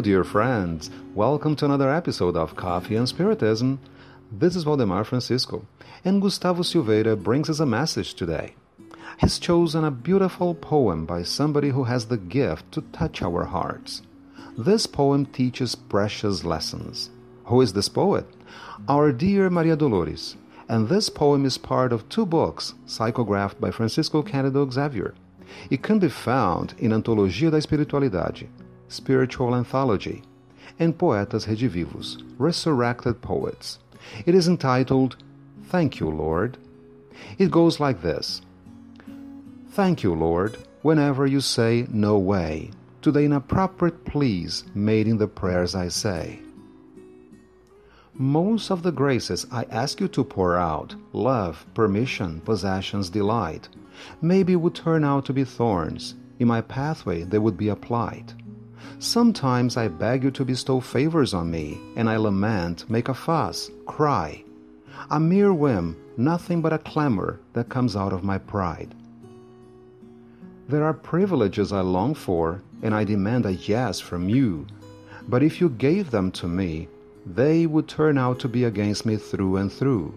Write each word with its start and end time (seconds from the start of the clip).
dear 0.00 0.24
friends. 0.24 0.90
Welcome 1.14 1.54
to 1.56 1.64
another 1.64 1.92
episode 1.92 2.36
of 2.36 2.56
Coffee 2.56 2.96
and 2.96 3.08
Spiritism. 3.08 3.78
This 4.32 4.56
is 4.56 4.64
Valdemar 4.64 5.04
Francisco, 5.04 5.66
and 6.04 6.20
Gustavo 6.20 6.62
Silveira 6.62 7.16
brings 7.16 7.48
us 7.48 7.60
a 7.60 7.66
message 7.66 8.14
today. 8.14 8.54
He's 9.20 9.38
chosen 9.38 9.84
a 9.84 9.90
beautiful 9.90 10.54
poem 10.54 11.06
by 11.06 11.22
somebody 11.22 11.68
who 11.68 11.84
has 11.84 12.06
the 12.06 12.16
gift 12.16 12.72
to 12.72 12.80
touch 12.92 13.22
our 13.22 13.44
hearts. 13.44 14.02
This 14.58 14.86
poem 14.86 15.26
teaches 15.26 15.74
precious 15.74 16.44
lessons. 16.44 17.10
Who 17.44 17.60
is 17.60 17.72
this 17.72 17.88
poet? 17.88 18.26
Our 18.88 19.12
dear 19.12 19.48
Maria 19.48 19.76
Dolores. 19.76 20.36
And 20.68 20.88
this 20.88 21.08
poem 21.08 21.44
is 21.44 21.58
part 21.58 21.92
of 21.92 22.08
two 22.08 22.26
books 22.26 22.74
psychographed 22.86 23.60
by 23.60 23.70
Francisco 23.70 24.22
Cândido 24.22 24.72
Xavier. 24.72 25.14
It 25.70 25.82
can 25.82 25.98
be 25.98 26.08
found 26.08 26.74
in 26.78 26.90
Antologia 26.90 27.50
da 27.50 27.58
Espiritualidade, 27.58 28.48
Spiritual 28.88 29.54
Anthology, 29.54 30.22
and 30.78 30.96
Poetas 30.98 31.46
Redivivos, 31.46 32.22
Resurrected 32.38 33.20
Poets. 33.22 33.78
It 34.26 34.34
is 34.34 34.48
entitled 34.48 35.16
Thank 35.64 36.00
You, 36.00 36.10
Lord. 36.10 36.58
It 37.38 37.50
goes 37.50 37.80
like 37.80 38.02
this 38.02 38.42
Thank 39.70 40.02
you, 40.02 40.14
Lord, 40.14 40.58
whenever 40.82 41.26
you 41.26 41.40
say 41.40 41.86
no 41.90 42.18
way 42.18 42.70
to 43.02 43.10
the 43.10 43.20
inappropriate 43.20 44.04
pleas 44.04 44.64
made 44.74 45.06
in 45.06 45.18
the 45.18 45.26
prayers 45.26 45.74
I 45.74 45.88
say. 45.88 46.40
Most 48.14 48.70
of 48.70 48.82
the 48.82 48.92
graces 48.92 49.46
I 49.50 49.64
ask 49.64 50.00
you 50.00 50.08
to 50.08 50.22
pour 50.22 50.56
out 50.56 50.94
love, 51.12 51.66
permission, 51.74 52.40
possessions, 52.40 53.10
delight 53.10 53.68
maybe 54.22 54.54
would 54.54 54.74
turn 54.74 55.04
out 55.04 55.24
to 55.24 55.32
be 55.32 55.44
thorns. 55.44 56.14
In 56.38 56.48
my 56.48 56.60
pathway 56.60 57.24
they 57.24 57.38
would 57.38 57.56
be 57.56 57.68
applied. 57.68 58.32
Sometimes 58.98 59.76
I 59.76 59.88
beg 59.88 60.24
you 60.24 60.30
to 60.32 60.44
bestow 60.44 60.80
favors 60.80 61.34
on 61.34 61.50
me, 61.50 61.78
and 61.96 62.08
I 62.08 62.16
lament, 62.16 62.88
make 62.88 63.08
a 63.08 63.14
fuss, 63.14 63.70
cry. 63.86 64.42
A 65.10 65.20
mere 65.20 65.52
whim, 65.52 65.96
nothing 66.16 66.62
but 66.62 66.72
a 66.72 66.78
clamor 66.78 67.40
that 67.52 67.68
comes 67.68 67.96
out 67.96 68.12
of 68.12 68.24
my 68.24 68.38
pride. 68.38 68.94
There 70.68 70.84
are 70.84 70.94
privileges 70.94 71.72
I 71.72 71.80
long 71.80 72.14
for, 72.14 72.62
and 72.82 72.94
I 72.94 73.04
demand 73.04 73.46
a 73.46 73.52
yes 73.52 74.00
from 74.00 74.28
you. 74.28 74.66
But 75.28 75.42
if 75.42 75.60
you 75.60 75.68
gave 75.68 76.10
them 76.10 76.30
to 76.32 76.48
me, 76.48 76.88
they 77.26 77.66
would 77.66 77.88
turn 77.88 78.18
out 78.18 78.38
to 78.40 78.48
be 78.48 78.64
against 78.64 79.06
me 79.06 79.16
through 79.16 79.56
and 79.56 79.72
through. 79.72 80.14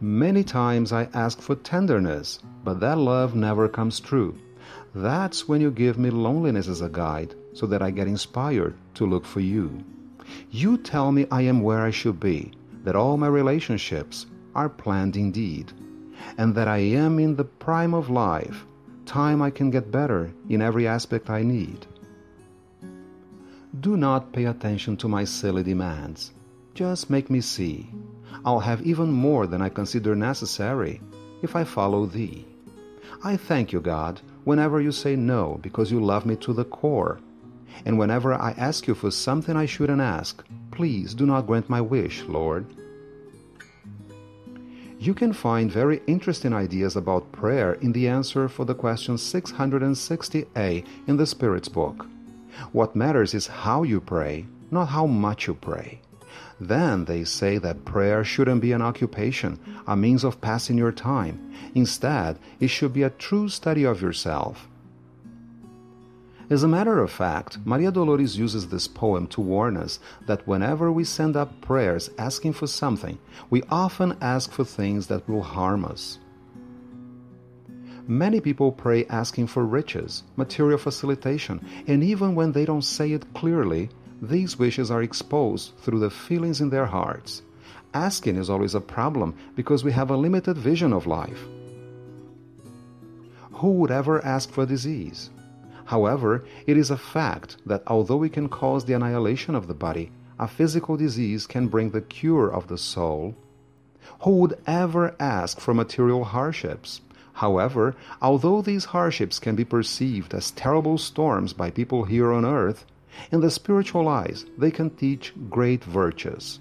Many 0.00 0.44
times 0.44 0.92
I 0.92 1.08
ask 1.12 1.40
for 1.40 1.56
tenderness, 1.56 2.38
but 2.62 2.78
that 2.80 2.98
love 2.98 3.34
never 3.34 3.68
comes 3.68 3.98
true. 3.98 4.38
That's 4.94 5.46
when 5.48 5.60
you 5.60 5.70
give 5.70 5.98
me 5.98 6.10
loneliness 6.10 6.68
as 6.68 6.80
a 6.80 6.88
guide, 6.88 7.34
so 7.52 7.66
that 7.66 7.82
I 7.82 7.90
get 7.90 8.06
inspired 8.06 8.74
to 8.94 9.06
look 9.06 9.24
for 9.24 9.40
you. 9.40 9.84
You 10.50 10.78
tell 10.78 11.12
me 11.12 11.26
I 11.30 11.42
am 11.42 11.60
where 11.60 11.80
I 11.80 11.90
should 11.90 12.20
be, 12.20 12.52
that 12.84 12.96
all 12.96 13.16
my 13.16 13.28
relationships 13.28 14.26
are 14.54 14.68
planned 14.68 15.16
indeed, 15.16 15.72
and 16.36 16.54
that 16.54 16.68
I 16.68 16.78
am 16.78 17.18
in 17.18 17.36
the 17.36 17.44
prime 17.44 17.94
of 17.94 18.10
life, 18.10 18.64
time 19.06 19.40
I 19.40 19.50
can 19.50 19.70
get 19.70 19.90
better 19.90 20.30
in 20.48 20.62
every 20.62 20.86
aspect 20.86 21.30
I 21.30 21.42
need. 21.42 21.86
Do 23.80 23.96
not 23.96 24.32
pay 24.32 24.46
attention 24.46 24.96
to 24.98 25.08
my 25.08 25.24
silly 25.24 25.62
demands. 25.62 26.32
Just 26.74 27.10
make 27.10 27.30
me 27.30 27.40
see. 27.40 27.90
I'll 28.44 28.60
have 28.60 28.82
even 28.82 29.10
more 29.12 29.46
than 29.46 29.62
I 29.62 29.68
consider 29.68 30.14
necessary 30.16 31.00
if 31.42 31.54
I 31.54 31.64
follow 31.64 32.06
thee. 32.06 32.46
I 33.22 33.36
thank 33.36 33.72
you, 33.72 33.80
God, 33.80 34.20
whenever 34.48 34.80
you 34.80 34.90
say 34.90 35.14
no 35.14 35.58
because 35.60 35.92
you 35.92 36.02
love 36.02 36.24
me 36.24 36.34
to 36.34 36.54
the 36.54 36.64
core. 36.64 37.20
And 37.84 37.98
whenever 37.98 38.32
I 38.32 38.52
ask 38.52 38.86
you 38.86 38.94
for 38.94 39.10
something 39.10 39.54
I 39.54 39.66
shouldn't 39.66 40.00
ask, 40.00 40.42
please 40.70 41.12
do 41.12 41.26
not 41.26 41.46
grant 41.46 41.68
my 41.68 41.82
wish, 41.82 42.22
Lord. 42.22 42.64
You 44.98 45.12
can 45.12 45.34
find 45.34 45.70
very 45.70 46.00
interesting 46.06 46.54
ideas 46.54 46.96
about 46.96 47.30
prayer 47.30 47.74
in 47.74 47.92
the 47.92 48.08
answer 48.08 48.48
for 48.48 48.64
the 48.64 48.74
question 48.74 49.16
660a 49.16 50.86
in 51.06 51.16
the 51.18 51.26
Spirit's 51.26 51.68
book. 51.68 52.06
What 52.72 52.96
matters 52.96 53.34
is 53.34 53.46
how 53.46 53.82
you 53.82 54.00
pray, 54.00 54.46
not 54.70 54.86
how 54.86 55.04
much 55.04 55.46
you 55.46 55.52
pray. 55.52 56.00
Then 56.60 57.04
they 57.04 57.24
say 57.24 57.58
that 57.58 57.84
prayer 57.84 58.24
shouldn't 58.24 58.60
be 58.60 58.72
an 58.72 58.82
occupation, 58.82 59.58
a 59.86 59.96
means 59.96 60.24
of 60.24 60.40
passing 60.40 60.76
your 60.76 60.92
time. 60.92 61.52
Instead, 61.74 62.38
it 62.58 62.68
should 62.68 62.92
be 62.92 63.04
a 63.04 63.10
true 63.10 63.48
study 63.48 63.84
of 63.84 64.02
yourself. 64.02 64.68
As 66.50 66.62
a 66.62 66.68
matter 66.68 67.00
of 67.00 67.10
fact, 67.10 67.58
Maria 67.64 67.92
Dolores 67.92 68.38
uses 68.38 68.68
this 68.68 68.88
poem 68.88 69.26
to 69.28 69.40
warn 69.42 69.76
us 69.76 70.00
that 70.26 70.48
whenever 70.48 70.90
we 70.90 71.04
send 71.04 71.36
up 71.36 71.60
prayers 71.60 72.10
asking 72.16 72.54
for 72.54 72.66
something, 72.66 73.18
we 73.50 73.62
often 73.70 74.16
ask 74.20 74.50
for 74.50 74.64
things 74.64 75.08
that 75.08 75.28
will 75.28 75.42
harm 75.42 75.84
us. 75.84 76.18
Many 78.06 78.40
people 78.40 78.72
pray 78.72 79.04
asking 79.10 79.48
for 79.48 79.66
riches, 79.66 80.22
material 80.36 80.78
facilitation, 80.78 81.60
and 81.86 82.02
even 82.02 82.34
when 82.34 82.52
they 82.52 82.64
don't 82.64 82.80
say 82.80 83.12
it 83.12 83.34
clearly, 83.34 83.90
these 84.20 84.58
wishes 84.58 84.90
are 84.90 85.02
exposed 85.02 85.72
through 85.78 86.00
the 86.00 86.10
feelings 86.10 86.60
in 86.60 86.70
their 86.70 86.86
hearts. 86.86 87.42
Asking 87.94 88.36
is 88.36 88.50
always 88.50 88.74
a 88.74 88.80
problem 88.80 89.34
because 89.54 89.84
we 89.84 89.92
have 89.92 90.10
a 90.10 90.16
limited 90.16 90.58
vision 90.58 90.92
of 90.92 91.06
life. 91.06 91.44
Who 93.52 93.72
would 93.72 93.90
ever 93.90 94.24
ask 94.24 94.50
for 94.50 94.66
disease? 94.66 95.30
However, 95.86 96.44
it 96.66 96.76
is 96.76 96.90
a 96.90 96.96
fact 96.96 97.56
that 97.64 97.82
although 97.86 98.16
we 98.16 98.28
can 98.28 98.48
cause 98.48 98.84
the 98.84 98.92
annihilation 98.92 99.54
of 99.54 99.66
the 99.66 99.74
body, 99.74 100.10
a 100.38 100.46
physical 100.46 100.96
disease 100.96 101.46
can 101.46 101.68
bring 101.68 101.90
the 101.90 102.02
cure 102.02 102.52
of 102.52 102.68
the 102.68 102.78
soul. 102.78 103.34
Who 104.20 104.32
would 104.38 104.58
ever 104.66 105.16
ask 105.18 105.60
for 105.60 105.74
material 105.74 106.24
hardships? 106.24 107.00
However, 107.34 107.96
although 108.20 108.62
these 108.62 108.86
hardships 108.86 109.38
can 109.38 109.54
be 109.54 109.64
perceived 109.64 110.34
as 110.34 110.50
terrible 110.50 110.98
storms 110.98 111.52
by 111.52 111.70
people 111.70 112.04
here 112.04 112.32
on 112.32 112.44
earth, 112.44 112.84
in 113.30 113.40
the 113.40 113.50
spiritual 113.50 114.08
eyes 114.08 114.44
they 114.56 114.70
can 114.70 114.90
teach 114.90 115.32
great 115.48 115.84
virtues. 115.84 116.60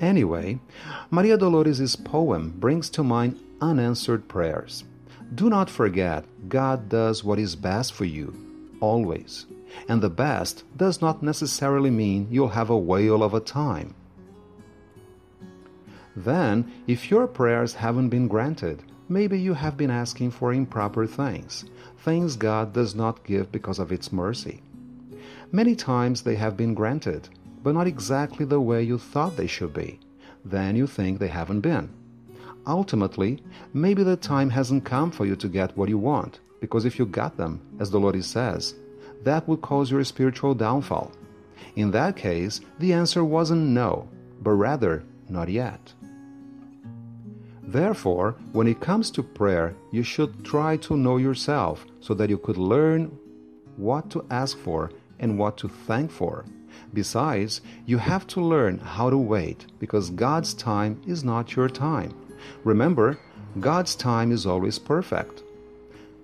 Anyway, 0.00 0.58
Maria 1.10 1.36
Dolores' 1.38 1.94
poem 1.94 2.54
brings 2.58 2.90
to 2.90 3.04
mind 3.04 3.38
unanswered 3.60 4.26
prayers. 4.26 4.84
Do 5.34 5.48
not 5.48 5.70
forget, 5.70 6.24
God 6.48 6.88
does 6.88 7.22
what 7.22 7.38
is 7.38 7.54
best 7.54 7.92
for 7.92 8.04
you, 8.04 8.34
always. 8.80 9.46
And 9.88 10.02
the 10.02 10.10
best 10.10 10.64
does 10.76 11.00
not 11.00 11.22
necessarily 11.22 11.90
mean 11.90 12.26
you'll 12.30 12.48
have 12.48 12.68
a 12.68 12.76
whale 12.76 13.22
of 13.22 13.32
a 13.32 13.40
time. 13.40 13.94
Then, 16.14 16.70
if 16.86 17.10
your 17.10 17.26
prayers 17.26 17.74
haven't 17.74 18.10
been 18.10 18.28
granted, 18.28 18.82
maybe 19.08 19.40
you 19.40 19.54
have 19.54 19.76
been 19.76 19.90
asking 19.90 20.32
for 20.32 20.52
improper 20.52 21.06
things, 21.06 21.64
things 21.98 22.36
God 22.36 22.72
does 22.72 22.94
not 22.94 23.24
give 23.24 23.50
because 23.50 23.78
of 23.78 23.92
its 23.92 24.12
mercy. 24.12 24.60
Many 25.54 25.76
times 25.76 26.22
they 26.22 26.36
have 26.36 26.56
been 26.56 26.72
granted, 26.72 27.28
but 27.62 27.74
not 27.74 27.86
exactly 27.86 28.46
the 28.46 28.58
way 28.58 28.82
you 28.82 28.96
thought 28.96 29.36
they 29.36 29.46
should 29.46 29.74
be. 29.74 30.00
Then 30.46 30.76
you 30.76 30.86
think 30.86 31.18
they 31.18 31.28
haven't 31.28 31.60
been. 31.60 31.90
Ultimately, 32.66 33.42
maybe 33.74 34.02
the 34.02 34.16
time 34.16 34.48
hasn't 34.48 34.86
come 34.86 35.10
for 35.10 35.26
you 35.26 35.36
to 35.36 35.48
get 35.48 35.76
what 35.76 35.90
you 35.90 35.98
want, 35.98 36.40
because 36.60 36.86
if 36.86 36.98
you 36.98 37.04
got 37.04 37.36
them, 37.36 37.60
as 37.78 37.90
Dolores 37.90 38.26
says, 38.26 38.74
that 39.24 39.46
would 39.46 39.60
cause 39.60 39.90
your 39.90 40.02
spiritual 40.04 40.54
downfall. 40.54 41.12
In 41.76 41.90
that 41.90 42.16
case, 42.16 42.62
the 42.78 42.94
answer 42.94 43.22
wasn't 43.22 43.60
no, 43.60 44.08
but 44.40 44.52
rather 44.52 45.04
not 45.28 45.50
yet. 45.50 45.92
Therefore, 47.62 48.36
when 48.52 48.66
it 48.66 48.80
comes 48.80 49.10
to 49.10 49.22
prayer, 49.22 49.74
you 49.90 50.02
should 50.02 50.44
try 50.46 50.78
to 50.78 50.96
know 50.96 51.18
yourself 51.18 51.84
so 52.00 52.14
that 52.14 52.30
you 52.30 52.38
could 52.38 52.56
learn 52.56 53.16
what 53.76 54.10
to 54.10 54.24
ask 54.30 54.56
for 54.58 54.90
and 55.22 55.38
what 55.38 55.56
to 55.58 55.68
thank 55.68 56.10
for. 56.10 56.44
Besides, 56.92 57.62
you 57.86 57.96
have 57.98 58.26
to 58.28 58.40
learn 58.40 58.78
how 58.78 59.08
to 59.08 59.16
wait 59.16 59.64
because 59.78 60.10
God's 60.10 60.52
time 60.52 61.00
is 61.06 61.24
not 61.24 61.56
your 61.56 61.68
time. 61.70 62.12
Remember, 62.64 63.18
God's 63.60 63.94
time 63.94 64.30
is 64.32 64.44
always 64.44 64.78
perfect. 64.78 65.42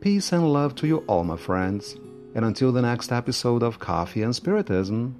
Peace 0.00 0.32
and 0.32 0.52
love 0.52 0.74
to 0.76 0.86
you 0.86 0.98
all, 1.06 1.24
my 1.24 1.36
friends. 1.36 1.96
And 2.34 2.44
until 2.44 2.72
the 2.72 2.82
next 2.82 3.12
episode 3.12 3.62
of 3.62 3.78
Coffee 3.78 4.22
and 4.22 4.34
Spiritism, 4.34 5.16